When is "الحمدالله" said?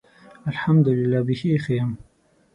0.49-1.19